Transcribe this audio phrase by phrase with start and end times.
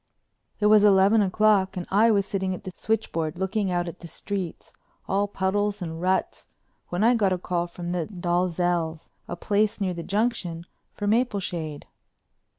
[0.59, 4.07] It was eleven o'clock and I was sitting at the switchboard looking out at the
[4.07, 4.73] streets,
[5.07, 6.47] all puddles and ruts,
[6.89, 11.85] when I got a call from the Dalzells'—a place near the Junction—for Mapleshade.